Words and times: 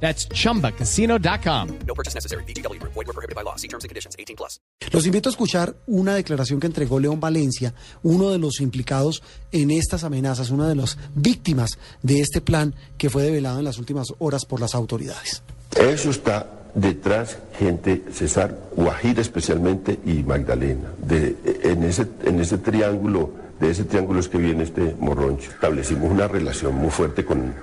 That's 0.00 0.28
chumbacasino.com. 0.28 1.68
No 1.86 1.94
purchase 1.94 2.14
necessary. 2.14 2.44
BGW. 2.44 2.80
Void 2.82 3.06
were 3.06 3.12
prohibited 3.12 3.34
by 3.34 3.42
law. 3.42 3.56
See 3.56 3.68
terms 3.68 3.84
and 3.84 3.88
conditions. 3.88 4.14
18 4.18 4.36
plus. 4.36 4.60
Los 4.92 5.06
invito 5.06 5.28
a 5.28 5.32
escuchar 5.32 5.74
una 5.86 6.14
declaración 6.14 6.60
que 6.60 6.66
entregó 6.66 7.00
León 7.00 7.18
Valencia, 7.18 7.74
uno 8.02 8.30
de 8.30 8.38
los 8.38 8.60
implicados 8.60 9.22
en 9.52 9.70
estas 9.70 10.04
amenazas, 10.04 10.50
una 10.50 10.68
de 10.68 10.76
las 10.76 10.96
víctimas 11.14 11.78
de 12.02 12.20
este 12.20 12.40
plan 12.40 12.74
que 12.98 13.10
fue 13.10 13.22
develado 13.24 13.58
en 13.58 13.64
las 13.64 13.78
últimas 13.78 14.08
horas 14.18 14.44
por 14.44 14.60
las 14.60 14.74
autoridades. 14.74 15.42
Eso 15.74 16.10
está 16.10 16.46
detrás 16.74 17.38
gente, 17.58 18.04
César 18.12 18.56
Guajira 18.76 19.22
especialmente 19.22 19.98
y 20.04 20.22
Magdalena. 20.22 20.92
De, 20.98 21.36
en, 21.62 21.82
ese, 21.82 22.06
en 22.24 22.38
ese 22.38 22.58
triángulo, 22.58 23.30
de 23.58 23.70
ese 23.70 23.84
triángulo 23.84 24.20
es 24.20 24.28
que 24.28 24.38
viene 24.38 24.64
este 24.64 24.94
morroncho. 25.00 25.50
Establecimos 25.50 26.10
una 26.10 26.28
relación 26.28 26.74
muy 26.74 26.90
fuerte 26.90 27.24
con, 27.24 27.54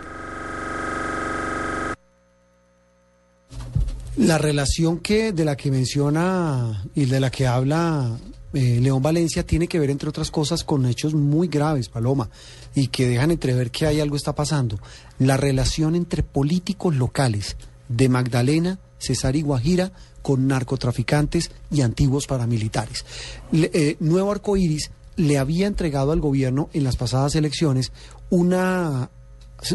La 4.17 4.37
relación 4.37 4.99
que 4.99 5.31
de 5.33 5.43
la 5.45 5.55
que 5.57 5.71
menciona 5.71 6.85
y 6.93 7.05
de 7.05 7.19
la 7.19 7.31
que 7.31 7.47
habla 7.47 8.15
eh, 8.53 8.79
León 8.79 9.01
Valencia 9.01 9.43
tiene 9.43 9.67
que 9.67 9.79
ver, 9.79 9.89
entre 9.89 10.09
otras 10.09 10.29
cosas, 10.29 10.63
con 10.63 10.85
hechos 10.85 11.15
muy 11.15 11.47
graves, 11.47 11.89
Paloma, 11.89 12.29
y 12.75 12.87
que 12.87 13.07
dejan 13.07 13.31
entrever 13.31 13.71
que 13.71 13.87
hay 13.87 13.99
algo 13.99 14.15
está 14.15 14.35
pasando. 14.35 14.77
La 15.17 15.37
relación 15.37 15.95
entre 15.95 16.21
políticos 16.21 16.95
locales 16.95 17.57
de 17.89 18.09
Magdalena, 18.09 18.77
Cesar 18.99 19.35
y 19.35 19.41
Guajira 19.41 19.91
con 20.21 20.47
narcotraficantes 20.47 21.49
y 21.71 21.81
antiguos 21.81 22.27
paramilitares. 22.27 23.05
Le- 23.51 23.71
eh, 23.73 23.97
Nuevo 23.99 24.31
Arcoíris 24.31 24.91
le 25.15 25.39
había 25.39 25.65
entregado 25.65 26.11
al 26.11 26.21
gobierno 26.21 26.69
en 26.73 26.83
las 26.83 26.95
pasadas 26.97 27.35
elecciones 27.35 27.91
una 28.29 29.09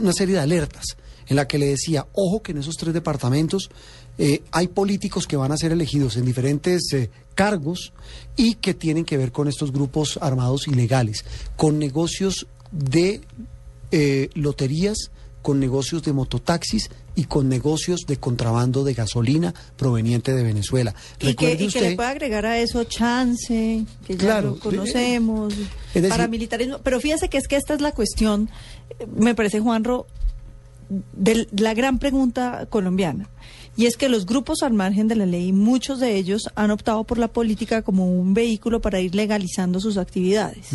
una 0.02 0.12
serie 0.12 0.34
de 0.34 0.40
alertas 0.42 0.84
en 1.28 1.36
la 1.36 1.46
que 1.46 1.58
le 1.58 1.66
decía, 1.66 2.06
ojo 2.12 2.42
que 2.42 2.52
en 2.52 2.58
esos 2.58 2.76
tres 2.76 2.94
departamentos 2.94 3.70
eh, 4.18 4.42
hay 4.50 4.68
políticos 4.68 5.26
que 5.26 5.36
van 5.36 5.52
a 5.52 5.56
ser 5.56 5.72
elegidos 5.72 6.16
en 6.16 6.24
diferentes 6.24 6.92
eh, 6.92 7.10
cargos 7.34 7.92
y 8.36 8.54
que 8.54 8.74
tienen 8.74 9.04
que 9.04 9.16
ver 9.16 9.30
con 9.30 9.46
estos 9.48 9.70
grupos 9.72 10.18
armados 10.20 10.66
ilegales, 10.68 11.24
con 11.56 11.78
negocios 11.78 12.46
de 12.72 13.20
eh, 13.92 14.30
loterías, 14.34 15.10
con 15.42 15.60
negocios 15.60 16.02
de 16.02 16.12
mototaxis 16.12 16.90
y 17.14 17.24
con 17.24 17.48
negocios 17.48 18.00
de 18.06 18.16
contrabando 18.18 18.84
de 18.84 18.92
gasolina 18.94 19.54
proveniente 19.76 20.34
de 20.34 20.42
Venezuela. 20.42 20.94
Y 21.20 21.34
que, 21.34 21.52
y 21.52 21.56
que 21.56 21.66
usted- 21.66 21.90
le 21.90 21.96
pueda 21.96 22.10
agregar 22.10 22.44
a 22.44 22.58
eso 22.58 22.84
chance, 22.84 23.84
que 24.06 24.12
ya 24.14 24.18
Claro, 24.18 24.50
lo 24.50 24.58
conocemos, 24.58 25.54
decir- 25.94 26.08
paramilitarismo. 26.08 26.78
Pero 26.78 27.00
fíjese 27.00 27.28
que 27.28 27.38
es 27.38 27.46
que 27.48 27.56
esta 27.56 27.72
es 27.74 27.80
la 27.80 27.92
cuestión, 27.92 28.50
eh, 28.98 29.06
me 29.16 29.34
parece, 29.34 29.60
Juanro, 29.60 30.06
de 30.88 31.48
la 31.58 31.74
gran 31.74 31.98
pregunta 31.98 32.66
colombiana. 32.68 33.28
Y 33.78 33.86
es 33.86 33.96
que 33.96 34.08
los 34.08 34.26
grupos 34.26 34.64
al 34.64 34.72
margen 34.72 35.06
de 35.06 35.14
la 35.14 35.24
ley, 35.24 35.52
muchos 35.52 36.00
de 36.00 36.16
ellos 36.16 36.50
han 36.56 36.72
optado 36.72 37.04
por 37.04 37.16
la 37.16 37.28
política 37.28 37.82
como 37.82 38.10
un 38.10 38.34
vehículo 38.34 38.80
para 38.80 38.98
ir 39.00 39.14
legalizando 39.14 39.78
sus 39.78 39.96
actividades. 39.98 40.70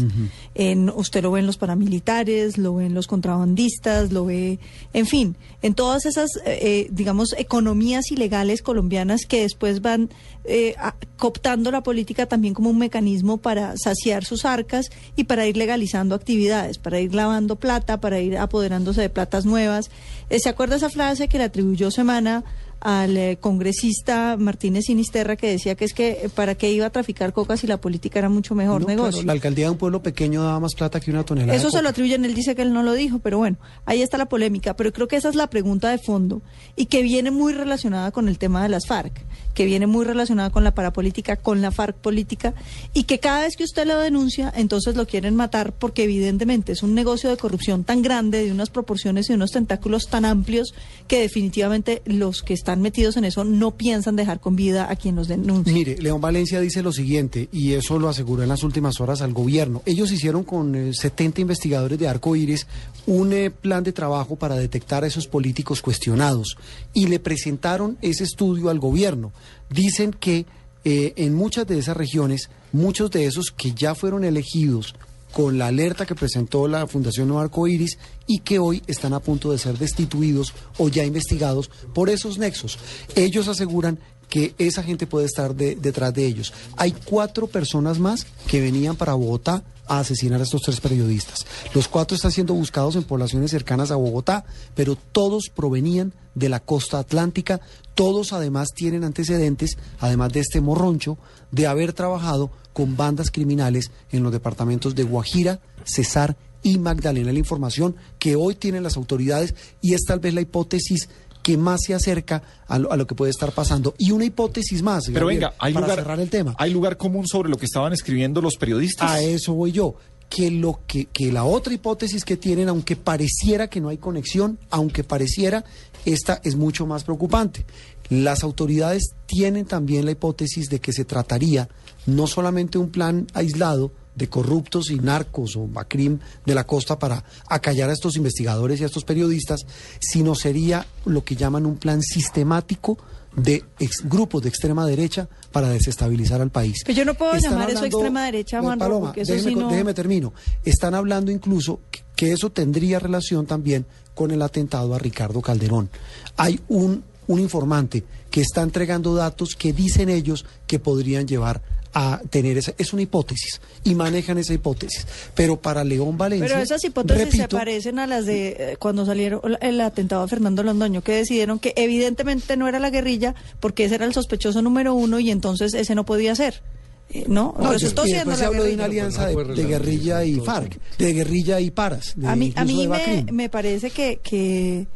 en, 0.55 0.89
usted 0.89 1.21
lo 1.21 1.31
ve 1.33 1.41
en 1.41 1.45
los 1.45 1.57
paramilitares, 1.57 2.57
lo 2.57 2.75
ve 2.75 2.85
en 2.85 2.93
los 2.93 3.07
contrabandistas, 3.07 4.13
lo 4.13 4.23
ve, 4.23 4.57
en 4.93 5.05
fin, 5.05 5.35
en 5.61 5.73
todas 5.73 6.05
esas, 6.05 6.29
eh, 6.45 6.59
eh, 6.61 6.87
digamos, 6.91 7.35
economías 7.37 8.09
ilegales 8.09 8.61
colombianas 8.61 9.25
que 9.27 9.41
después 9.41 9.81
van 9.81 10.09
eh, 10.45 10.73
a- 10.79 10.95
cooptando 11.17 11.71
la 11.71 11.83
política 11.83 12.25
también 12.27 12.53
como 12.53 12.69
un 12.69 12.77
mecanismo 12.77 13.37
para 13.37 13.75
saciar 13.75 14.23
sus 14.23 14.45
arcas 14.45 14.89
y 15.17 15.25
para 15.25 15.45
ir 15.45 15.57
legalizando 15.57 16.15
actividades, 16.15 16.77
para 16.77 17.01
ir 17.01 17.13
lavando 17.13 17.57
plata, 17.57 17.99
para 17.99 18.21
ir 18.21 18.37
apoderándose 18.37 19.01
de 19.01 19.09
platas 19.09 19.45
nuevas. 19.45 19.89
Eh, 20.29 20.39
¿Se 20.39 20.47
acuerda 20.47 20.77
esa 20.77 20.89
frase 20.89 21.27
que 21.27 21.37
le 21.37 21.43
atribuyó 21.43 21.91
Semana 21.91 22.45
al 22.85 23.15
eh, 23.15 23.37
congresista 23.39 24.35
Martínez 24.37 24.83
Sinisterra 24.87 25.37
que 25.37 25.47
decía 25.49 25.75
que 25.75 25.85
es 25.85 25.93
que 25.93 26.09
eh, 26.23 26.29
para 26.33 26.55
qué 26.55 26.69
iba 26.69 26.85
a 26.85 26.89
traficar 26.89 27.31
coca 27.31 27.55
si 27.55 27.65
la 27.65 27.77
política 27.77 28.19
era 28.19 28.27
mucho 28.27 28.55
mejor 28.55 28.81
No, 28.81 28.87
negocio? 28.87 29.11
claro, 29.13 29.25
la 29.25 29.31
alcaldía 29.33 29.65
de 29.67 29.71
un 29.71 29.77
pueblo 29.77 30.03
pequeño 30.03 30.43
daba 30.43 30.59
más 30.59 30.75
plata 30.75 30.99
que 30.99 31.09
una 31.09 31.23
tonelada. 31.23 31.53
de 31.53 31.57
Eso 31.57 31.71
se 31.71 31.81
lo 31.81 31.87
atribuyen, 31.89 32.25
él 32.25 32.33
dice 32.35 32.55
que 32.55 32.61
él 32.61 32.73
no 32.73 32.83
lo 32.83 32.91
dijo, 32.93 33.19
pero 33.19 33.37
bueno, 33.37 33.55
ahí 33.85 34.01
está 34.01 34.17
la 34.17 34.25
polémica. 34.25 34.75
Pero 34.75 34.91
creo 34.91 35.07
que 35.07 35.15
esa 35.15 35.29
es 35.29 35.35
la 35.35 35.47
pregunta 35.47 35.89
de 35.91 35.97
fondo 35.97 36.41
y 36.75 36.87
que 36.87 37.01
viene 37.03 37.31
muy 37.31 37.53
relacionada 37.53 38.11
con 38.11 38.27
el 38.27 38.37
tema 38.37 38.61
de 38.61 38.67
las 38.69 38.85
FARC, 38.85 39.13
que 39.53 39.63
viene 39.65 39.87
muy 39.87 40.03
relacionada 40.03 40.49
con 40.49 40.65
la 40.65 40.75
parapolítica, 40.75 41.37
con 41.37 41.61
la 41.61 41.71
FARC 41.71 41.95
política, 41.95 42.53
y 42.93 43.03
que 43.03 43.19
cada 43.19 43.41
vez 43.41 43.55
que 43.55 43.63
usted 43.63 43.87
lo 43.87 43.97
denuncia, 43.99 44.51
entonces 44.55 44.95
lo 44.97 45.07
quieren 45.07 45.35
matar 45.37 45.71
porque 45.71 46.03
evidentemente 46.03 46.73
es 46.73 46.83
un 46.83 46.93
negocio 46.95 47.29
de 47.29 47.37
corrupción 47.37 47.85
tan 47.85 48.01
grande, 48.01 48.43
de 48.43 48.51
unas 48.51 48.69
proporciones 48.69 49.29
y 49.29 49.33
unos 49.33 49.51
tentáculos 49.51 50.07
tan 50.09 50.25
amplios, 50.25 50.73
que 51.07 51.21
definitivamente 51.21 52.01
los 52.05 52.41
que 52.41 52.53
están 52.53 52.72
metidos 52.79 53.17
en 53.17 53.25
eso 53.25 53.43
no 53.43 53.71
piensan 53.71 54.15
dejar 54.15 54.39
con 54.39 54.55
vida 54.55 54.89
a 54.89 54.95
quien 54.95 55.15
los 55.15 55.27
denuncia. 55.27 55.73
Mire, 55.73 55.97
León 55.99 56.21
Valencia 56.21 56.59
dice 56.59 56.81
lo 56.81 56.91
siguiente, 56.91 57.49
y 57.51 57.73
eso 57.73 57.99
lo 57.99 58.09
aseguró 58.09 58.43
en 58.43 58.49
las 58.49 58.63
últimas 58.63 58.99
horas 58.99 59.21
al 59.21 59.33
gobierno. 59.33 59.81
Ellos 59.85 60.11
hicieron 60.11 60.43
con 60.43 60.75
eh, 60.75 60.93
70 60.93 61.41
investigadores 61.41 61.99
de 61.99 62.07
Arco 62.07 62.35
Iris 62.35 62.67
un 63.05 63.33
eh, 63.33 63.51
plan 63.51 63.83
de 63.83 63.93
trabajo 63.93 64.35
para 64.35 64.55
detectar 64.55 65.03
a 65.03 65.07
esos 65.07 65.27
políticos 65.27 65.81
cuestionados 65.81 66.57
y 66.93 67.07
le 67.07 67.19
presentaron 67.19 67.97
ese 68.01 68.23
estudio 68.23 68.69
al 68.69 68.79
gobierno. 68.79 69.31
Dicen 69.69 70.11
que 70.11 70.45
eh, 70.85 71.13
en 71.15 71.33
muchas 71.33 71.65
de 71.67 71.79
esas 71.79 71.95
regiones, 71.95 72.49
muchos 72.71 73.09
de 73.11 73.25
esos 73.25 73.51
que 73.51 73.73
ya 73.73 73.95
fueron 73.95 74.23
elegidos 74.23 74.95
con 75.33 75.57
la 75.57 75.67
alerta 75.67 76.05
que 76.05 76.15
presentó 76.15 76.67
la 76.67 76.85
Fundación 76.87 77.35
Arco 77.37 77.67
Iris 77.67 77.97
y 78.27 78.39
que 78.39 78.59
hoy 78.59 78.83
están 78.87 79.13
a 79.13 79.19
punto 79.19 79.51
de 79.51 79.57
ser 79.57 79.77
destituidos 79.77 80.53
o 80.77 80.89
ya 80.89 81.03
investigados 81.03 81.69
por 81.93 82.09
esos 82.09 82.37
nexos. 82.37 82.77
Ellos 83.15 83.47
aseguran 83.47 83.99
que 84.33 84.55
esa 84.57 84.81
gente 84.81 85.05
puede 85.05 85.27
estar 85.27 85.53
de- 85.53 85.75
detrás 85.75 86.11
de 86.11 86.25
ellos. 86.25 86.53
Hay 86.75 86.91
cuatro 87.05 87.45
personas 87.45 87.99
más 87.99 88.25
que 88.47 88.61
venían 88.61 88.95
para 88.95 89.13
Bogotá 89.13 89.63
a 89.85 89.99
asesinar 89.99 90.39
a 90.39 90.43
estos 90.43 90.63
tres 90.63 90.79
periodistas. 90.81 91.45
Los 91.75 91.87
cuatro 91.87 92.15
están 92.15 92.31
siendo 92.31 92.55
buscados 92.55 92.95
en 92.95 93.03
poblaciones 93.03 93.51
cercanas 93.51 93.91
a 93.91 93.95
Bogotá, 93.95 94.43
pero 94.73 94.95
todos 94.95 95.51
provenían 95.53 96.13
de 96.33 96.49
la 96.49 96.59
costa 96.59 96.97
atlántica, 96.97 97.61
todos 97.93 98.33
además 98.33 98.69
tienen 98.73 99.03
antecedentes, 99.03 99.77
además 99.99 100.33
de 100.33 100.39
este 100.39 100.61
morroncho, 100.61 101.19
de 101.51 101.67
haber 101.67 101.93
trabajado 101.93 102.49
con 102.73 102.97
bandas 102.97 103.29
criminales 103.29 103.91
en 104.11 104.23
los 104.23 104.31
departamentos 104.31 104.95
de 104.95 105.03
Guajira, 105.03 105.59
Cesar 105.85 106.35
y 106.63 106.79
Magdalena. 106.79 107.31
La 107.33 107.37
información 107.37 107.95
que 108.17 108.35
hoy 108.35 108.55
tienen 108.55 108.81
las 108.83 108.95
autoridades 108.97 109.53
y 109.81 109.93
es 109.93 110.05
tal 110.07 110.19
vez 110.19 110.33
la 110.33 110.41
hipótesis 110.41 111.09
que 111.43 111.57
más 111.57 111.81
se 111.85 111.93
acerca 111.93 112.41
a 112.67 112.79
lo, 112.79 112.91
a 112.91 112.97
lo 112.97 113.05
que 113.05 113.13
puede 113.13 113.29
estar 113.29 113.51
pasando. 113.51 113.93
Y 113.99 114.09
una 114.11 114.25
hipótesis 114.25 114.81
más, 114.81 115.03
Pero 115.13 115.27
venga, 115.27 115.53
hay 115.59 115.73
para 115.73 115.85
lugar, 115.85 115.99
cerrar 115.99 116.19
el 116.19 116.29
tema. 116.29 116.55
hay 116.57 116.71
lugar 116.71 116.97
común 116.97 117.27
sobre 117.27 117.49
lo 117.49 117.57
que 117.57 117.65
estaban 117.65 117.93
escribiendo 117.93 118.41
los 118.41 118.55
periodistas. 118.55 119.11
A 119.11 119.21
eso 119.21 119.53
voy 119.53 119.71
yo. 119.71 119.95
Que, 120.29 120.49
lo 120.49 120.79
que, 120.87 121.05
que 121.05 121.31
la 121.31 121.43
otra 121.43 121.73
hipótesis 121.75 122.25
que 122.25 122.37
tienen, 122.37 122.67
aunque 122.67 122.95
pareciera 122.95 123.67
que 123.69 123.79
no 123.79 123.89
hay 123.89 123.97
conexión, 123.99 124.57
aunque 124.71 125.03
pareciera, 125.03 125.63
esta 126.05 126.41
es 126.43 126.55
mucho 126.55 126.87
más 126.87 127.03
preocupante. 127.03 127.67
Las 128.09 128.43
autoridades 128.43 129.11
tienen 129.27 129.65
también 129.65 130.05
la 130.05 130.11
hipótesis 130.11 130.69
de 130.69 130.79
que 130.79 130.91
se 130.91 131.05
trataría 131.05 131.69
no 132.07 132.25
solamente 132.25 132.79
un 132.79 132.89
plan 132.89 133.27
aislado 133.35 133.91
de 134.15 134.29
corruptos 134.29 134.89
y 134.91 134.95
narcos 134.99 135.55
o 135.55 135.65
macrim 135.67 136.19
de 136.45 136.55
la 136.55 136.65
costa 136.65 136.99
para 136.99 137.23
acallar 137.47 137.89
a 137.89 137.93
estos 137.93 138.15
investigadores 138.15 138.79
y 138.79 138.83
a 138.83 138.87
estos 138.87 139.03
periodistas, 139.05 139.61
sino 139.99 140.35
sería 140.35 140.85
lo 141.05 141.23
que 141.23 141.35
llaman 141.35 141.65
un 141.65 141.77
plan 141.77 142.01
sistemático 142.01 142.97
de 143.35 143.63
ex- 143.79 144.07
grupos 144.07 144.43
de 144.43 144.49
extrema 144.49 144.85
derecha 144.85 145.27
para 145.51 145.69
desestabilizar 145.69 146.39
al 146.41 146.51
país. 146.51 146.83
Pero 146.85 146.97
yo 146.99 147.05
no 147.05 147.15
puedo 147.15 147.33
Están 147.33 147.53
llamar 147.53 147.69
eso 147.69 147.79
hablando- 147.79 147.97
extrema 147.97 148.25
derecha, 148.25 148.61
Juanro, 148.61 148.79
Paloma, 148.85 149.05
porque 149.07 149.21
eso 149.21 149.33
déjeme, 149.33 149.49
sí 149.49 149.55
co- 149.55 149.61
no- 149.61 149.69
déjeme 149.69 149.93
termino. 149.95 150.33
Están 150.63 150.93
hablando 150.93 151.31
incluso 151.31 151.79
que, 151.89 152.01
que 152.15 152.31
eso 152.31 152.51
tendría 152.51 152.99
relación 152.99 153.47
también 153.47 153.87
con 154.13 154.29
el 154.29 154.41
atentado 154.43 154.93
a 154.93 154.99
Ricardo 154.99 155.41
Calderón. 155.41 155.89
Hay 156.37 156.59
un, 156.67 157.03
un 157.25 157.39
informante 157.39 158.03
que 158.29 158.41
está 158.41 158.61
entregando 158.61 159.15
datos 159.15 159.55
que 159.55 159.73
dicen 159.73 160.09
ellos 160.09 160.45
que 160.67 160.77
podrían 160.77 161.27
llevar 161.27 161.63
a 161.93 162.21
tener 162.29 162.57
esa, 162.57 162.73
es 162.77 162.91
una 162.93 163.01
hipótesis 163.03 163.61
y 163.83 163.93
manejan 163.95 164.37
esa 164.37 164.53
hipótesis. 164.53 165.05
Pero 165.35 165.57
para 165.61 165.83
León 165.83 166.17
Valencia. 166.17 166.47
Pero 166.47 166.59
esas 166.61 166.83
hipótesis 166.83 167.19
se 167.19 167.25
repito, 167.25 167.57
parecen 167.57 167.99
a 167.99 168.07
las 168.07 168.25
de 168.25 168.55
eh, 168.57 168.75
cuando 168.79 169.05
salieron 169.05 169.41
el 169.61 169.79
atentado 169.81 170.23
a 170.23 170.27
Fernando 170.27 170.63
Londoño, 170.63 171.01
que 171.03 171.13
decidieron 171.13 171.59
que 171.59 171.73
evidentemente 171.75 172.57
no 172.57 172.67
era 172.67 172.79
la 172.79 172.89
guerrilla, 172.89 173.35
porque 173.59 173.85
ese 173.85 173.95
era 173.95 174.05
el 174.05 174.13
sospechoso 174.13 174.61
número 174.61 174.93
uno 174.95 175.19
y 175.19 175.29
entonces 175.31 175.73
ese 175.73 175.93
no 175.95 176.05
podía 176.05 176.35
ser. 176.35 176.61
Eh, 177.09 177.25
no, 177.27 177.53
No, 177.59 177.71
resultó 177.73 178.05
y 178.05 178.11
siendo 178.11 178.31
después 178.31 178.39
se 178.39 178.45
habló 178.45 178.63
de 178.63 178.73
una 178.73 178.83
guerrilla. 178.87 179.03
alianza 179.05 179.31
no 179.31 179.53
de, 179.53 179.65
guerrilla 179.65 180.23
y 180.23 180.39
FARC, 180.39 180.79
de 180.97 181.13
guerrilla 181.13 181.59
y 181.59 181.69
paras. 181.69 182.13
de- 182.15 182.27
A 182.27 182.35
mí, 182.35 182.53
a 182.55 182.65
mí 182.65 182.87
de 182.87 183.23
me, 183.25 183.31
me 183.31 183.49
parece 183.49 183.91
que, 183.91 184.19
que 184.23 184.87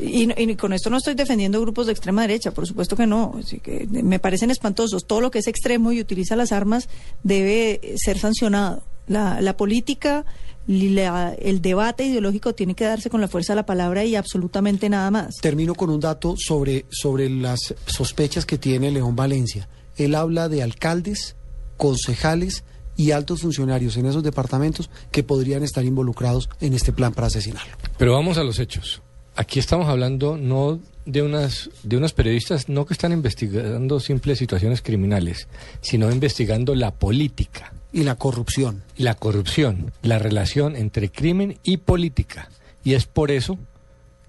y, 0.00 0.26
no- 0.26 0.34
y 0.36 0.54
con 0.56 0.72
esto 0.72 0.90
no 0.90 0.98
estoy 0.98 1.14
defendiendo 1.14 1.60
grupos 1.60 1.86
de 1.86 1.92
extrema 1.92 2.22
derecha, 2.22 2.50
por 2.52 2.66
supuesto 2.66 2.96
que 2.96 3.06
no, 3.06 3.34
así 3.38 3.58
que 3.60 3.86
me 3.90 4.18
parecen 4.18 4.50
espantosos. 4.50 5.06
Todo 5.06 5.20
lo 5.20 5.30
que 5.30 5.38
es 5.38 5.46
extremo 5.46 5.92
y 5.92 6.00
utiliza 6.00 6.36
las 6.36 6.52
armas 6.52 6.88
debe 7.22 7.80
ser 7.96 8.18
sancionado. 8.18 8.82
La, 9.06 9.40
la 9.40 9.56
política, 9.56 10.26
y 10.66 10.90
la- 10.90 11.32
el 11.32 11.62
debate 11.62 12.04
ideológico 12.04 12.54
tiene 12.54 12.74
que 12.74 12.84
darse 12.84 13.08
con 13.08 13.22
la 13.22 13.28
fuerza 13.28 13.54
de 13.54 13.56
la 13.56 13.64
palabra 13.66 14.04
y 14.04 14.16
absolutamente 14.16 14.90
nada 14.90 15.10
más. 15.10 15.36
Termino 15.40 15.74
con 15.74 15.88
un 15.88 16.00
dato 16.00 16.34
sobre, 16.36 16.84
sobre 16.90 17.30
las 17.30 17.74
sospechas 17.86 18.44
que 18.44 18.58
tiene 18.58 18.90
León 18.90 19.16
Valencia. 19.16 19.66
Él 19.96 20.14
habla 20.14 20.50
de 20.50 20.62
alcaldes, 20.62 21.36
concejales 21.78 22.64
y 22.96 23.12
altos 23.12 23.40
funcionarios 23.40 23.96
en 23.96 24.04
esos 24.06 24.22
departamentos 24.22 24.90
que 25.10 25.22
podrían 25.22 25.62
estar 25.62 25.84
involucrados 25.84 26.50
en 26.60 26.74
este 26.74 26.92
plan 26.92 27.14
para 27.14 27.28
asesinarlo. 27.28 27.74
Pero 27.96 28.12
vamos 28.12 28.36
a 28.36 28.44
los 28.44 28.58
hechos. 28.58 29.00
Aquí 29.38 29.60
estamos 29.60 29.86
hablando 29.88 30.36
no 30.36 30.80
de 31.06 31.22
unas 31.22 31.70
de 31.84 31.96
unos 31.96 32.12
periodistas 32.12 32.68
no 32.68 32.86
que 32.86 32.92
están 32.92 33.12
investigando 33.12 34.00
simples 34.00 34.36
situaciones 34.36 34.82
criminales, 34.82 35.46
sino 35.80 36.10
investigando 36.10 36.74
la 36.74 36.90
política, 36.90 37.72
Y 37.92 38.02
la 38.02 38.16
corrupción. 38.16 38.82
la 38.96 39.14
corrupción, 39.14 39.92
la 40.02 40.18
relación 40.18 40.74
entre 40.74 41.12
crimen 41.12 41.56
y 41.62 41.76
política. 41.76 42.48
Y 42.82 42.94
es 42.94 43.06
por 43.06 43.30
eso 43.30 43.60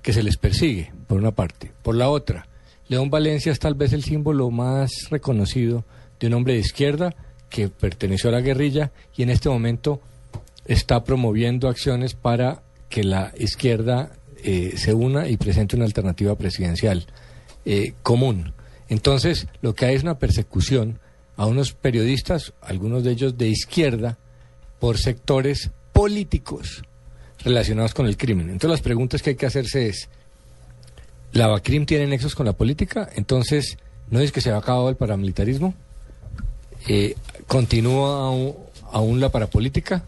que 0.03 0.13
se 0.13 0.21
les 0.21 0.37
persigue, 0.37 0.93
por 1.07 1.17
una 1.17 1.31
parte. 1.31 1.71
Por 1.81 1.95
la 1.95 2.07
otra, 2.09 2.47
León 2.87 3.09
Valencia 3.09 3.51
es 3.51 3.57
tal 3.57 3.73
vez 3.73 3.93
el 3.93 4.03
símbolo 4.03 4.51
más 4.51 4.91
reconocido 5.09 5.85
de 6.19 6.27
un 6.27 6.33
hombre 6.35 6.53
de 6.53 6.59
izquierda 6.59 7.15
que 7.49 7.67
perteneció 7.67 8.29
a 8.29 8.33
la 8.33 8.41
guerrilla 8.41 8.91
y 9.17 9.23
en 9.23 9.31
este 9.31 9.49
momento 9.49 10.01
está 10.65 11.03
promoviendo 11.03 11.67
acciones 11.67 12.13
para 12.13 12.61
que 12.89 13.03
la 13.03 13.33
izquierda 13.39 14.11
eh, 14.43 14.73
se 14.77 14.93
una 14.93 15.27
y 15.27 15.37
presente 15.37 15.75
una 15.75 15.85
alternativa 15.85 16.35
presidencial 16.35 17.05
eh, 17.65 17.93
común. 18.03 18.53
Entonces, 18.87 19.47
lo 19.61 19.75
que 19.75 19.85
hay 19.85 19.95
es 19.95 20.03
una 20.03 20.17
persecución 20.17 20.99
a 21.37 21.45
unos 21.45 21.73
periodistas, 21.73 22.53
algunos 22.61 23.03
de 23.03 23.11
ellos 23.11 23.37
de 23.37 23.47
izquierda, 23.47 24.17
por 24.79 24.97
sectores 24.97 25.71
políticos 25.93 26.83
relacionados 27.43 27.93
con 27.93 28.07
el 28.07 28.17
crimen. 28.17 28.49
Entonces, 28.49 28.69
las 28.71 28.81
preguntas 28.81 29.21
que 29.21 29.31
hay 29.31 29.35
que 29.35 29.45
hacerse 29.45 29.87
es, 29.87 30.09
¿la 31.31 31.47
BACRIM 31.47 31.85
tiene 31.85 32.07
nexos 32.07 32.35
con 32.35 32.45
la 32.45 32.53
política? 32.53 33.09
Entonces, 33.15 33.77
¿no 34.09 34.19
es 34.19 34.31
que 34.31 34.41
se 34.41 34.51
ha 34.51 34.57
acabado 34.57 34.89
el 34.89 34.95
paramilitarismo? 34.95 35.73
Eh, 36.87 37.15
¿Continúa 37.47 38.33
aún, 38.91 39.19
la 39.19 39.29
parapolítica? 39.29 40.03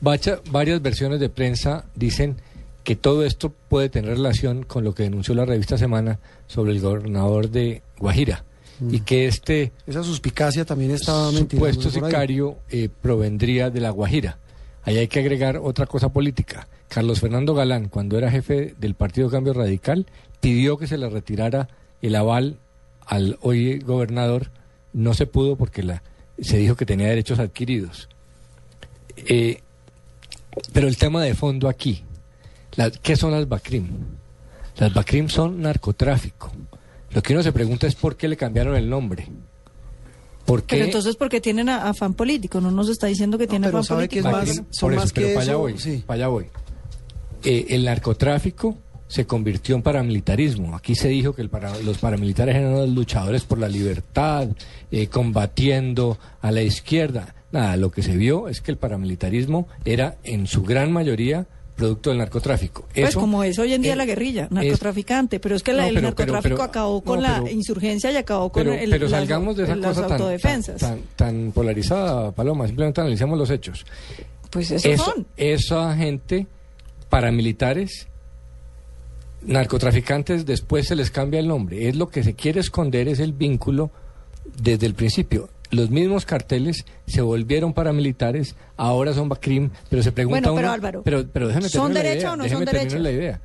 Bacha- 0.00 0.40
varias 0.50 0.82
versiones 0.82 1.20
de 1.20 1.28
prensa 1.28 1.84
dicen 1.94 2.36
que 2.84 2.96
todo 2.96 3.24
esto 3.24 3.52
puede 3.68 3.88
tener 3.88 4.10
relación 4.10 4.62
con 4.62 4.84
lo 4.84 4.94
que 4.94 5.04
denunció 5.04 5.34
la 5.34 5.44
revista 5.46 5.78
Semana 5.78 6.20
sobre 6.46 6.72
el 6.72 6.80
gobernador 6.80 7.50
de 7.50 7.82
Guajira 7.98 8.44
y 8.90 9.00
que 9.00 9.26
este 9.26 9.72
Esa 9.86 10.02
suspicacia 10.02 10.64
también 10.64 10.90
estaba 10.90 11.30
supuesto 11.32 11.90
sicario 11.90 12.58
eh, 12.70 12.88
provendría 13.02 13.70
de 13.70 13.80
la 13.80 13.90
Guajira. 13.90 14.38
Ahí 14.82 14.98
hay 14.98 15.08
que 15.08 15.20
agregar 15.20 15.56
otra 15.56 15.86
cosa 15.86 16.10
política. 16.10 16.68
Carlos 16.88 17.20
Fernando 17.20 17.54
Galán, 17.54 17.88
cuando 17.88 18.18
era 18.18 18.30
jefe 18.30 18.74
del 18.78 18.94
Partido 18.94 19.30
Cambio 19.30 19.54
Radical, 19.54 20.06
pidió 20.40 20.76
que 20.76 20.86
se 20.86 20.98
le 20.98 21.08
retirara 21.08 21.68
el 22.02 22.14
aval 22.14 22.58
al 23.06 23.38
hoy 23.40 23.78
gobernador. 23.78 24.50
No 24.92 25.14
se 25.14 25.26
pudo 25.26 25.56
porque 25.56 25.82
la, 25.82 26.02
se 26.38 26.58
dijo 26.58 26.76
que 26.76 26.84
tenía 26.84 27.08
derechos 27.08 27.38
adquiridos. 27.38 28.08
Eh, 29.16 29.62
pero 30.72 30.86
el 30.86 30.98
tema 30.98 31.22
de 31.22 31.34
fondo 31.34 31.68
aquí, 31.68 32.04
la- 32.76 32.90
¿qué 32.90 33.16
son 33.16 33.32
las 33.32 33.48
BACRIM? 33.48 33.86
Las 34.78 34.92
BACRIM 34.92 35.28
son 35.28 35.60
narcotráfico. 35.62 36.50
Lo 37.10 37.22
que 37.22 37.32
uno 37.32 37.42
se 37.42 37.52
pregunta 37.52 37.86
es 37.86 37.94
por 37.94 38.16
qué 38.16 38.26
le 38.28 38.36
cambiaron 38.36 38.74
el 38.76 38.88
nombre. 38.90 39.28
¿Por 40.44 40.62
qué? 40.64 40.76
Pero 40.76 40.84
entonces, 40.86 41.16
porque 41.16 41.40
tienen 41.40 41.68
a- 41.68 41.88
afán 41.88 42.14
político? 42.14 42.60
No 42.60 42.70
nos 42.70 42.88
está 42.88 43.06
diciendo 43.06 43.38
que 43.38 43.46
tienen 43.46 43.68
pero 43.68 43.78
afán 43.78 43.86
sabe 43.96 44.08
que 44.08 44.20
político. 44.22 44.42
es 44.42 44.58
más- 44.58 44.66
son 44.70 44.90
por 44.90 44.94
más 44.96 45.12
pero 45.12 45.26
que 45.28 45.34
eso, 45.34 45.58
voy, 45.58 45.78
sí. 45.78 46.02
para 46.06 46.16
allá 46.16 46.28
voy. 46.28 46.46
Eh, 47.44 47.66
el 47.70 47.84
narcotráfico 47.84 48.76
se 49.06 49.26
convirtió 49.26 49.76
en 49.76 49.82
paramilitarismo. 49.82 50.74
Aquí 50.76 50.94
se 50.96 51.08
dijo 51.08 51.34
que 51.34 51.42
el 51.42 51.48
para- 51.50 51.78
los 51.80 51.98
paramilitares 51.98 52.56
eran 52.56 52.72
los 52.72 52.88
luchadores 52.90 53.44
por 53.44 53.58
la 53.58 53.68
libertad, 53.68 54.48
eh, 54.90 55.06
combatiendo 55.06 56.18
a 56.42 56.50
la 56.50 56.62
izquierda. 56.62 57.34
Nada, 57.52 57.76
lo 57.76 57.90
que 57.90 58.02
se 58.02 58.16
vio 58.16 58.48
es 58.48 58.60
que 58.60 58.70
el 58.72 58.76
paramilitarismo 58.78 59.68
era 59.84 60.16
en 60.24 60.46
su 60.46 60.62
gran 60.62 60.90
mayoría 60.92 61.46
producto 61.76 62.10
del 62.10 62.18
narcotráfico. 62.18 62.86
Pues 62.94 63.08
Eso- 63.10 63.20
como 63.20 63.42
es 63.42 63.58
hoy 63.58 63.72
en 63.72 63.82
día 63.82 63.94
eh, 63.94 63.96
la 63.96 64.04
guerrilla, 64.04 64.44
es- 64.44 64.50
narcotraficante, 64.52 65.40
pero 65.40 65.56
es 65.56 65.62
que 65.62 65.72
la- 65.72 65.82
No, 65.82 65.88
el 65.88 65.94
pero- 65.94 66.06
narcotráfico 66.08 66.54
pero- 66.56 66.62
acabó 66.64 67.00
con 67.02 67.20
no, 67.20 67.22
la 67.42 67.50
insurgencia 67.50 68.12
y 68.12 68.16
acabó 68.16 68.50
con 68.52 68.68
el, 68.68 68.90
pero 68.90 69.08
salgamos 69.08 69.56
de 69.56 69.64
esa 69.64 69.76
las 69.76 69.88
cosa 69.88 70.00
tan, 70.02 70.08
tan, 70.10 70.20
autodefensas. 70.20 70.80
tan, 70.80 71.00
tan 71.16 71.52
polarizada, 71.52 72.30
Paloma. 72.32 72.66
Simplemente 72.66 73.00
analicemos 73.00 73.38
los 73.38 73.50
hechos. 73.50 73.84
pues 74.50 74.70
eso, 74.70 74.88
Eso- 74.88 75.04
son. 75.04 75.26
esa 75.36 75.96
gente, 75.96 76.46
paramilitares, 77.08 78.06
narcotraficantes, 79.42 80.46
después 80.46 80.86
se 80.86 80.96
les 80.96 81.10
cambia 81.10 81.40
el 81.40 81.48
nombre. 81.48 81.88
Es 81.88 81.96
lo 81.96 82.08
que 82.08 82.22
se 82.22 82.34
quiere 82.34 82.60
esconder, 82.60 83.08
es 83.08 83.18
el 83.20 83.32
vínculo 83.32 83.90
desde 84.62 84.86
el 84.86 84.94
principio. 84.94 85.48
Los 85.70 85.90
mismos 85.90 86.24
carteles 86.26 86.84
se 87.06 87.20
volvieron 87.20 87.72
paramilitares, 87.72 88.54
ahora 88.76 89.12
son 89.12 89.28
BACRIM, 89.28 89.70
pero 89.90 90.02
se 90.02 90.12
pregunta 90.12 90.40
Bueno, 90.50 90.54
pero 90.56 90.66
uno- 90.68 90.72
Álvaro, 90.74 91.02
pero, 91.02 91.26
pero 91.32 91.48
déjame 91.48 91.68
¿son 91.68 91.92
derecha 91.94 92.16
idea, 92.18 92.32
o 92.32 92.36
no 92.36 92.44
déjeme 92.44 92.64
son 92.66 92.72
derecha? 92.74 92.98
la 92.98 93.10
idea. 93.10 93.40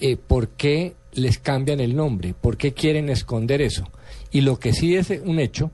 Eh, 0.00 0.16
¿Por 0.16 0.48
qué 0.48 0.94
les 1.14 1.38
cambian 1.38 1.80
el 1.80 1.96
nombre? 1.96 2.34
¿Por 2.40 2.56
qué 2.56 2.72
quieren 2.72 3.08
esconder 3.08 3.60
eso? 3.60 3.88
Y 4.30 4.42
lo 4.42 4.58
que 4.58 4.72
sí 4.72 4.94
es 4.96 5.10
un 5.24 5.38
hecho 5.40 5.70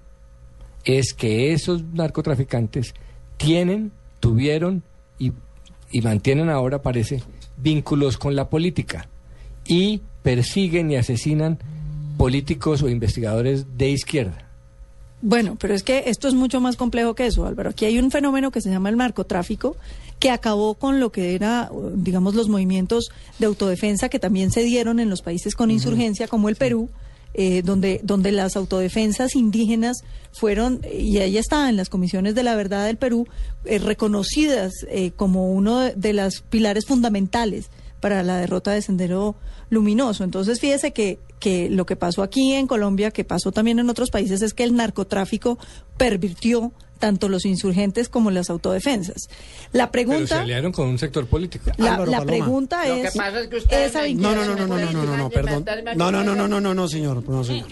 es 0.85 1.13
que 1.13 1.53
esos 1.53 1.83
narcotraficantes 1.93 2.95
tienen, 3.37 3.93
tuvieron 4.21 4.83
y, 5.19 5.33
y 5.91 6.01
mantienen 6.03 6.49
ahora, 6.51 6.83
parece, 6.83 7.23
vínculos 7.59 8.17
con 8.17 8.35
la 8.37 8.49
política 8.49 9.09
y 9.67 10.01
persiguen 10.23 10.91
y 10.91 10.97
asesinan 10.97 11.59
políticos 12.17 12.83
o 12.83 12.89
investigadores 12.89 13.67
de 13.77 13.91
izquierda. 13.91 14.47
Bueno, 15.23 15.57
pero 15.61 15.75
es 15.75 15.83
que 15.83 16.05
esto 16.07 16.29
es 16.29 16.35
mucho 16.35 16.61
más 16.61 16.77
complejo 16.77 17.15
que 17.15 17.27
eso, 17.27 17.45
Álvaro. 17.45 17.71
Aquí 17.71 17.85
hay 17.85 17.99
un 17.99 18.11
fenómeno 18.11 18.50
que 18.50 18.62
se 18.62 18.71
llama 18.71 18.89
el 18.89 18.97
narcotráfico, 18.97 19.77
que 20.19 20.31
acabó 20.31 20.75
con 20.75 20.99
lo 21.00 21.12
que 21.12 21.35
era, 21.35 21.71
digamos, 21.95 22.35
los 22.35 22.49
movimientos 22.49 23.11
de 23.39 23.47
autodefensa 23.47 24.09
que 24.09 24.19
también 24.19 24.50
se 24.50 24.62
dieron 24.62 24.99
en 24.99 25.11
los 25.11 25.23
países 25.23 25.55
con 25.55 25.71
insurgencia, 25.71 26.27
como 26.27 26.49
el 26.49 26.57
Perú, 26.57 26.89
eh, 27.35 27.62
donde, 27.62 28.00
donde 28.03 28.33
las 28.33 28.57
autodefensas 28.57 29.37
indígenas 29.37 29.99
fueron, 30.33 30.81
y 30.93 31.19
ahí 31.19 31.39
está, 31.39 31.69
en 31.69 31.77
las 31.77 31.89
comisiones 31.89 32.35
de 32.35 32.43
la 32.43 32.57
verdad 32.57 32.87
del 32.87 32.97
Perú, 32.97 33.29
eh, 33.65 33.79
reconocidas 33.79 34.73
eh, 34.89 35.12
como 35.15 35.53
uno 35.53 35.81
de, 35.81 35.95
de 35.95 36.12
los 36.12 36.41
pilares 36.41 36.87
fundamentales 36.87 37.71
para 38.00 38.23
la 38.23 38.39
derrota 38.39 38.73
de 38.73 38.83
Sendero 38.83 39.37
Luminoso. 39.69 40.25
Entonces, 40.25 40.61
fíjese 40.61 40.93
que, 40.93 41.19
que 41.40 41.68
lo 41.70 41.87
que 41.87 41.97
pasó 41.97 42.23
aquí 42.23 42.52
en 42.52 42.68
Colombia, 42.68 43.11
que 43.11 43.25
pasó 43.25 43.50
también 43.50 43.80
en 43.80 43.90
otros 43.90 44.11
países, 44.11 44.42
es 44.42 44.54
que 44.54 44.62
el 44.62 44.76
narcotráfico 44.76 45.59
pervirtió 45.97 46.73
tanto 47.00 47.28
los 47.28 47.47
insurgentes 47.47 48.09
como 48.09 48.30
las 48.30 48.50
autodefensas. 48.50 49.28
La 49.73 49.90
Pero 49.90 50.04
se 50.04 50.09
pregunta, 50.12 50.40
aliaron 50.42 50.70
con 50.70 50.87
un 50.87 50.99
sector 50.99 51.26
político. 51.26 51.70
la, 51.78 51.94
Álvaro 51.94 52.11
la 52.11 52.18
Paloma. 52.18 52.26
pregunta 52.44 52.87
Lo 52.87 52.94
que 52.94 53.09
es, 53.09 53.16
pasa 53.16 53.40
es 53.40 53.49
que 53.49 53.56
ustedes 53.56 54.16
No, 54.16 54.35
no, 54.35 54.44
no, 54.44 54.54
no, 54.54 54.66
no, 54.66 54.78
no, 54.78 55.04
no, 55.04 55.16
no, 55.16 55.30
perdón. 55.30 55.64
No, 55.97 56.12
no, 56.12 56.23
no, 56.23 56.35
no, 56.37 56.47
no, 56.47 56.61
no, 56.61 56.75
no, 56.75 56.88
señor, 56.88 57.28
no, 57.28 57.42
señor. 57.42 57.66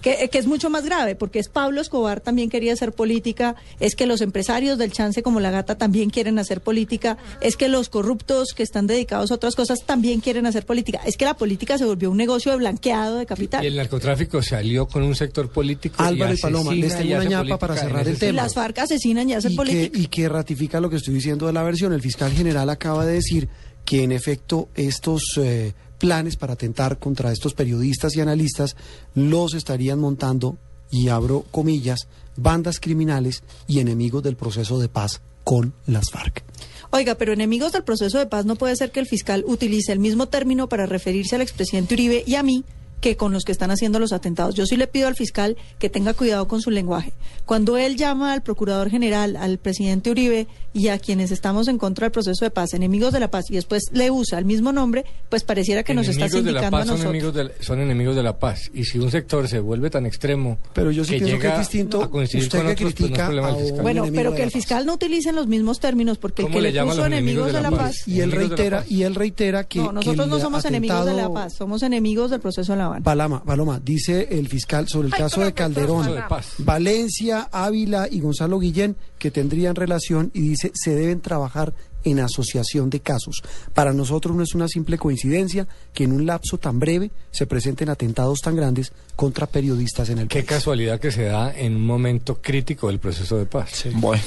Que, 0.00 0.28
que 0.28 0.38
es 0.38 0.46
mucho 0.46 0.70
más 0.70 0.84
grave, 0.84 1.14
porque 1.14 1.38
es 1.38 1.48
Pablo 1.48 1.80
Escobar 1.80 2.20
también 2.20 2.50
quería 2.50 2.72
hacer 2.72 2.92
política, 2.92 3.56
es 3.78 3.94
que 3.94 4.06
los 4.06 4.20
empresarios 4.20 4.78
del 4.78 4.92
chance 4.92 5.22
como 5.22 5.40
la 5.40 5.50
gata 5.50 5.76
también 5.76 6.10
quieren 6.10 6.38
hacer 6.38 6.60
política, 6.60 7.18
es 7.40 7.56
que 7.56 7.68
los 7.68 7.88
corruptos 7.88 8.52
que 8.54 8.62
están 8.62 8.86
dedicados 8.86 9.30
a 9.30 9.34
otras 9.34 9.54
cosas 9.54 9.80
también 9.84 10.20
quieren 10.20 10.46
hacer 10.46 10.66
política, 10.66 11.00
es 11.04 11.16
que 11.16 11.24
la 11.24 11.34
política 11.34 11.78
se 11.78 11.84
volvió 11.84 12.10
un 12.10 12.16
negocio 12.16 12.52
de 12.52 12.58
blanqueado 12.58 13.16
de 13.16 13.26
capital. 13.26 13.64
Y 13.64 13.68
el 13.68 13.76
narcotráfico 13.76 14.42
se 14.42 14.56
alió 14.56 14.86
con 14.86 15.02
un 15.02 15.14
sector 15.14 15.50
político. 15.50 16.02
Álvaro 16.02 16.32
y 16.32 16.36
y 16.36 16.40
Paloma, 16.40 16.74
les 16.74 16.96
tengo 16.96 17.14
una 17.16 17.24
ñapa 17.24 17.58
para 17.58 17.76
cerrar 17.76 18.06
el 18.08 18.18
tema. 18.18 18.42
Las 18.42 18.54
FARC 18.54 18.78
asesinan 18.78 19.28
y 19.28 19.34
hacen 19.34 19.52
y 19.52 19.54
que, 19.54 19.56
política. 19.56 19.98
y 19.98 20.06
que 20.06 20.28
ratifica 20.28 20.80
lo 20.80 20.90
que 20.90 20.96
estoy 20.96 21.14
diciendo 21.14 21.46
de 21.46 21.52
la 21.52 21.62
versión. 21.62 21.92
El 21.92 22.00
fiscal 22.00 22.32
general 22.32 22.70
acaba 22.70 23.04
de 23.04 23.14
decir 23.14 23.48
que 23.84 24.02
en 24.02 24.12
efecto 24.12 24.68
estos 24.74 25.22
eh, 25.38 25.72
planes 26.00 26.34
para 26.36 26.54
atentar 26.54 26.98
contra 26.98 27.30
estos 27.30 27.54
periodistas 27.54 28.16
y 28.16 28.20
analistas 28.20 28.74
los 29.14 29.54
estarían 29.54 30.00
montando 30.00 30.56
y 30.90 31.08
abro 31.08 31.44
comillas, 31.52 32.08
bandas 32.36 32.80
criminales 32.80 33.44
y 33.68 33.78
enemigos 33.78 34.24
del 34.24 34.34
proceso 34.34 34.80
de 34.80 34.88
paz 34.88 35.20
con 35.44 35.72
las 35.86 36.10
FARC. 36.10 36.42
Oiga, 36.90 37.14
pero 37.14 37.32
enemigos 37.32 37.72
del 37.72 37.84
proceso 37.84 38.18
de 38.18 38.26
paz 38.26 38.46
no 38.46 38.56
puede 38.56 38.74
ser 38.74 38.90
que 38.90 38.98
el 38.98 39.06
fiscal 39.06 39.44
utilice 39.46 39.92
el 39.92 40.00
mismo 40.00 40.26
término 40.26 40.68
para 40.68 40.86
referirse 40.86 41.36
al 41.36 41.42
expresidente 41.42 41.94
Uribe 41.94 42.24
y 42.26 42.34
a 42.34 42.42
mí 42.42 42.64
que 43.00 43.16
con 43.16 43.32
los 43.32 43.44
que 43.44 43.52
están 43.52 43.70
haciendo 43.70 43.98
los 43.98 44.12
atentados. 44.12 44.54
Yo 44.54 44.66
sí 44.66 44.76
le 44.76 44.86
pido 44.86 45.08
al 45.08 45.16
fiscal 45.16 45.56
que 45.78 45.88
tenga 45.88 46.14
cuidado 46.14 46.46
con 46.48 46.60
su 46.60 46.70
lenguaje. 46.70 47.12
Cuando 47.46 47.76
él 47.76 47.96
llama 47.96 48.32
al 48.32 48.42
procurador 48.42 48.90
general, 48.90 49.36
al 49.36 49.58
presidente 49.58 50.10
Uribe 50.10 50.46
y 50.72 50.88
a 50.88 50.98
quienes 50.98 51.30
estamos 51.30 51.68
en 51.68 51.78
contra 51.78 52.04
del 52.04 52.12
proceso 52.12 52.44
de 52.44 52.50
paz, 52.50 52.74
enemigos 52.74 53.12
de 53.12 53.20
la 53.20 53.30
paz, 53.30 53.46
y 53.50 53.54
después 53.54 53.84
le 53.92 54.10
usa 54.10 54.38
el 54.38 54.44
mismo 54.44 54.72
nombre, 54.72 55.04
pues 55.28 55.42
pareciera 55.42 55.82
que 55.82 55.94
nos 55.94 56.08
está 56.08 56.26
Enemigos 56.26 56.44
de 56.44 56.52
la 56.52 56.60
sindicando 56.60 56.76
a 56.76 56.80
paz 56.80 56.86
son 56.86 56.96
nosotros. 56.96 57.14
enemigos, 57.14 57.34
de 57.34 57.44
la, 57.44 57.64
son 57.64 57.80
enemigos 57.80 58.16
de 58.16 58.22
la 58.22 58.38
paz. 58.38 58.70
Y 58.72 58.84
si 58.84 58.98
un 58.98 59.10
sector 59.10 59.48
se 59.48 59.58
vuelve 59.58 59.90
tan 59.90 60.06
extremo 60.06 60.58
Pero 60.72 60.90
yo 60.90 61.04
sí 61.04 61.14
que 61.14 61.24
pienso 61.24 61.38
que 61.38 61.42
llega 61.42 61.54
es 61.54 61.68
distinto 61.68 62.02
a 62.02 62.10
coincidir 62.10 62.44
usted 62.44 62.58
con 62.58 62.66
que 62.66 62.72
otros, 62.72 62.92
pues 62.92 63.00
no 63.00 63.06
es 63.08 63.14
critica 63.14 63.26
problema 63.26 63.48
a 63.48 63.82
Bueno, 63.82 64.04
pero 64.14 64.34
que 64.34 64.42
el 64.42 64.50
fiscal 64.50 64.86
no 64.86 64.94
utilice 64.94 65.32
los 65.32 65.46
mismos 65.46 65.80
términos, 65.80 66.18
porque 66.18 66.42
el 66.42 66.46
¿Cómo 66.46 66.56
que 66.56 66.62
le 66.62 66.68
le 66.68 66.74
llama 66.74 66.92
a 66.92 66.94
puso 66.94 67.08
los 67.08 67.12
enemigos 67.12 67.52
de 67.52 67.62
la 67.62 67.70
paz. 67.70 68.06
Y 68.06 68.20
él 68.20 68.32
reitera, 68.32 68.84
y 68.88 69.02
él 69.02 69.14
reitera 69.14 69.64
que. 69.64 69.80
No, 69.80 69.92
nosotros 69.92 70.28
no 70.28 70.38
somos 70.38 70.64
enemigos 70.64 71.06
de 71.06 71.14
la 71.14 71.32
paz, 71.32 71.54
somos 71.54 71.82
enemigos 71.82 72.30
del 72.30 72.40
proceso 72.40 72.72
de 72.72 72.78
La 72.78 72.89
Habana. 72.90 73.04
Paloma, 73.04 73.44
Paloma, 73.44 73.80
dice 73.82 74.28
el 74.30 74.48
fiscal 74.48 74.88
sobre 74.88 75.08
el 75.08 75.14
caso 75.14 75.40
de 75.40 75.52
Calderón, 75.54 76.02
Proceso 76.04 76.14
de 76.22 76.28
paz. 76.28 76.54
Valencia, 76.58 77.48
Ávila 77.52 78.08
y 78.10 78.20
Gonzalo 78.20 78.58
Guillén, 78.58 78.96
que 79.18 79.30
tendrían 79.30 79.74
relación 79.74 80.30
y 80.34 80.40
dice 80.40 80.70
se 80.74 80.94
deben 80.94 81.20
trabajar 81.20 81.72
en 82.02 82.18
asociación 82.18 82.88
de 82.88 83.00
casos. 83.00 83.42
Para 83.74 83.92
nosotros 83.92 84.34
no 84.34 84.42
es 84.42 84.54
una 84.54 84.68
simple 84.68 84.96
coincidencia 84.96 85.68
que 85.92 86.04
en 86.04 86.12
un 86.12 86.24
lapso 86.24 86.56
tan 86.56 86.78
breve 86.78 87.10
se 87.30 87.46
presenten 87.46 87.90
atentados 87.90 88.40
tan 88.40 88.56
grandes 88.56 88.90
contra 89.16 89.46
periodistas 89.46 90.08
en 90.08 90.16
el 90.20 90.28
Qué 90.28 90.38
país. 90.38 90.48
casualidad 90.48 90.98
que 90.98 91.12
se 91.12 91.24
da 91.24 91.52
en 91.54 91.76
un 91.76 91.84
momento 91.84 92.40
crítico 92.40 92.86
del 92.88 93.00
proceso 93.00 93.36
de 93.36 93.44
paz. 93.44 93.84
Bueno, 93.96 94.22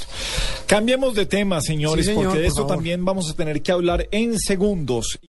cambiemos 0.68 1.16
de 1.16 1.26
tema, 1.26 1.62
señores, 1.62 2.06
Sí, 2.06 2.12
señor, 2.12 2.26
porque 2.26 2.40
de 2.42 2.44
por 2.46 2.50
esto 2.50 2.62
favor. 2.62 2.76
también 2.76 3.06
vamos 3.06 3.30
a 3.32 3.34
tener 3.34 3.64
que 3.64 3.72
hablar 3.72 4.08
en 4.12 4.38
segundos. 4.38 5.20